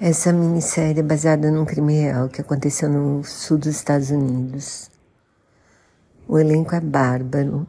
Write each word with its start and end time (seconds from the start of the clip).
Essa 0.00 0.32
minissérie 0.32 1.00
é 1.00 1.02
baseada 1.02 1.50
num 1.50 1.64
crime 1.64 1.92
real 1.92 2.28
que 2.28 2.40
aconteceu 2.40 2.88
no 2.88 3.24
sul 3.24 3.58
dos 3.58 3.74
Estados 3.74 4.10
Unidos. 4.10 4.88
O 6.28 6.38
elenco 6.38 6.72
é 6.72 6.80
bárbaro. 6.80 7.66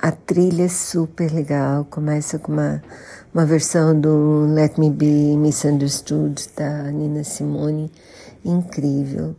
A 0.00 0.10
trilha 0.10 0.64
é 0.64 0.68
super 0.68 1.32
legal. 1.32 1.84
Começa 1.84 2.40
com 2.40 2.50
uma, 2.50 2.82
uma 3.32 3.46
versão 3.46 3.98
do 3.98 4.52
Let 4.52 4.78
Me 4.78 4.90
Be 4.90 5.36
Misunderstood 5.36 6.50
da 6.56 6.90
Nina 6.90 7.22
Simone. 7.22 7.88
Incrível. 8.44 9.36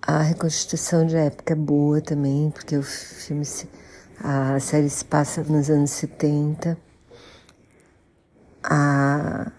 A 0.00 0.22
reconstituição 0.22 1.04
de 1.04 1.16
época 1.16 1.54
é 1.54 1.56
boa 1.56 2.00
também, 2.00 2.52
porque 2.52 2.76
o 2.76 2.84
filme, 2.84 3.44
a 4.22 4.60
série 4.60 4.90
se 4.90 5.04
passa 5.04 5.42
nos 5.42 5.68
anos 5.68 5.90
70. 5.90 6.78
A 8.62 9.50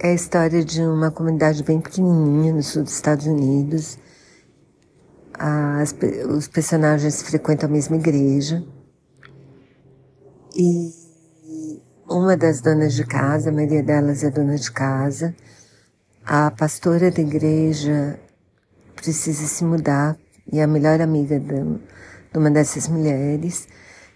é 0.00 0.08
a 0.08 0.14
história 0.14 0.64
de 0.64 0.82
uma 0.82 1.12
comunidade 1.12 1.62
bem 1.62 1.80
pequenininha 1.80 2.52
no 2.52 2.62
sul 2.62 2.82
dos 2.82 2.92
Estados 2.92 3.24
Unidos. 3.26 3.96
As, 5.32 5.94
os 6.28 6.48
personagens 6.48 7.22
frequentam 7.22 7.68
a 7.68 7.72
mesma 7.72 7.94
igreja. 7.94 8.64
E 10.56 10.92
uma 12.08 12.36
das 12.36 12.60
donas 12.60 12.94
de 12.94 13.04
casa, 13.04 13.50
a 13.50 13.52
maioria 13.52 13.80
delas 13.80 14.24
é 14.24 14.30
dona 14.30 14.56
de 14.56 14.72
casa, 14.72 15.36
a 16.26 16.50
pastora 16.50 17.08
da 17.08 17.22
igreja 17.22 18.18
precisa 18.96 19.46
se 19.46 19.62
mudar 19.64 20.18
e 20.52 20.58
é 20.58 20.64
a 20.64 20.66
melhor 20.66 21.00
amiga 21.00 21.38
de, 21.38 21.54
uma 22.36 22.50
dessas 22.50 22.88
mulheres 22.88 23.68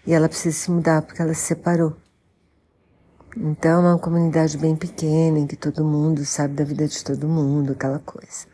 e 0.05 0.13
ela 0.13 0.27
precisa 0.27 0.57
se 0.57 0.69
mudar 0.69 1.01
porque 1.01 1.21
ela 1.21 1.33
se 1.33 1.41
separou. 1.41 2.02
Então 3.35 3.85
é 3.85 3.89
uma 3.89 3.99
comunidade 3.99 4.57
bem 4.59 4.75
pequena 4.75 5.39
em 5.39 5.47
que 5.47 5.55
todo 5.55 5.83
mundo 5.83 6.23
sabe 6.23 6.53
da 6.53 6.63
vida 6.63 6.87
de 6.87 7.03
todo 7.03 7.27
mundo, 7.27 7.71
aquela 7.71 7.97
coisa. 7.99 8.45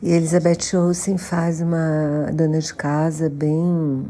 E 0.00 0.12
Elizabeth 0.12 0.76
Olsen 0.76 1.18
faz 1.18 1.60
uma 1.60 2.30
dona 2.32 2.60
de 2.60 2.72
casa 2.72 3.28
bem, 3.28 4.06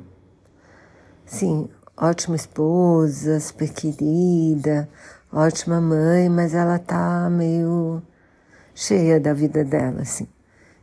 sim, 1.24 1.68
ótima 1.96 2.36
esposa, 2.36 3.40
super 3.40 3.70
querida, 3.70 4.88
ótima 5.32 5.80
mãe, 5.80 6.28
mas 6.28 6.54
ela 6.54 6.78
tá 6.78 7.28
meio 7.30 8.02
cheia 8.74 9.18
da 9.18 9.32
vida 9.32 9.64
dela, 9.64 10.02
assim, 10.02 10.28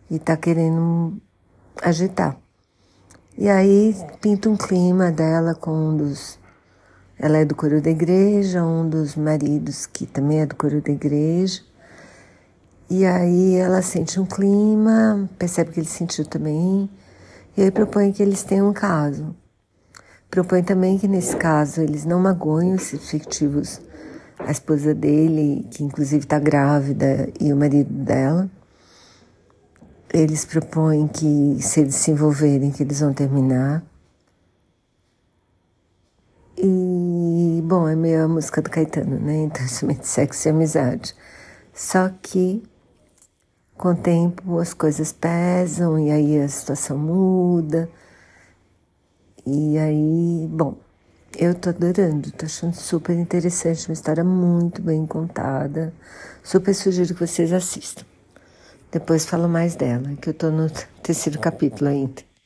e 0.10 0.18
tá 0.18 0.36
querendo 0.36 1.22
agitar. 1.82 2.36
E 3.38 3.48
aí 3.48 3.96
pinta 4.20 4.50
um 4.50 4.58
clima 4.58 5.12
dela 5.12 5.54
com 5.54 5.72
um 5.72 5.96
dos 5.96 6.40
ela 7.20 7.38
é 7.38 7.46
do 7.46 7.56
coro 7.56 7.82
da 7.82 7.90
igreja, 7.90 8.64
um 8.64 8.88
dos 8.88 9.16
maridos 9.16 9.86
que 9.88 10.06
também 10.06 10.42
é 10.42 10.46
do 10.46 10.56
coro 10.56 10.82
da 10.82 10.92
igreja. 10.92 11.62
E 12.90 13.06
aí 13.06 13.56
ela 13.56 13.82
sente 13.82 14.20
um 14.20 14.26
clima, 14.26 15.28
percebe 15.38 15.72
que 15.72 15.80
ele 15.80 15.88
sentiu 15.88 16.26
também, 16.26 16.90
e 17.58 17.64
aí 17.64 17.72
propõe 17.72 18.12
que 18.14 18.22
eles 18.22 18.44
tenham 18.44 18.70
um 18.70 18.74
caso. 18.74 19.36
Propõe 20.30 20.62
também 20.62 20.98
que 20.98 21.08
nesse 21.08 21.36
caso 21.36 21.82
eles 21.82 22.06
não 22.06 22.20
magoem 22.20 22.74
os 22.74 22.90
fictivos, 22.90 23.82
a 24.40 24.52
esposa 24.52 24.94
dele, 24.94 25.68
que 25.72 25.84
inclusive 25.84 26.24
está 26.24 26.38
grávida, 26.38 27.30
e 27.40 27.52
o 27.52 27.58
marido 27.58 27.92
dela. 27.92 28.50
Eles 30.14 30.46
propõem 30.46 31.08
que 31.08 31.58
se 31.60 31.82
eles 31.82 31.96
se 31.96 32.12
envolverem, 32.12 32.72
que 32.72 32.84
eles 32.84 33.00
vão 33.00 33.12
terminar. 33.12 33.84
Bom, 37.68 37.88
é 37.88 37.96
meio 37.96 38.24
a 38.24 38.28
música 38.30 38.62
do 38.62 38.70
Caetano, 38.70 39.20
né? 39.20 39.44
Então, 39.48 39.68
somente 39.68 40.08
sexo 40.08 40.48
e 40.48 40.52
amizade. 40.52 41.14
Só 41.74 42.10
que, 42.22 42.64
com 43.78 43.90
o 43.90 43.96
tempo, 43.96 44.58
as 44.60 44.74
coisas 44.74 45.12
pesam 45.12 46.00
e 46.00 46.10
aí 46.10 46.40
a 46.40 46.48
situação 46.48 46.98
muda. 46.98 47.90
E 49.46 49.78
aí, 49.78 50.48
bom, 50.50 50.78
eu 51.38 51.54
tô 51.54 51.70
adorando, 51.70 52.32
tô 52.32 52.46
achando 52.46 52.74
super 52.74 53.16
interessante, 53.16 53.90
uma 53.90 53.94
história 53.94 54.24
muito 54.24 54.82
bem 54.82 55.06
contada. 55.06 55.94
Super 56.44 56.74
sugiro 56.74 57.14
que 57.14 57.28
vocês 57.28 57.52
assistam. 57.52 58.06
Depois 58.92 59.26
falo 59.26 59.50
mais 59.50 59.76
dela, 59.76 60.16
que 60.22 60.30
eu 60.30 60.34
tô 60.34 60.50
no 60.50 60.70
terceiro 61.04 61.40
capítulo 61.40 61.90
ainda. 61.90 62.37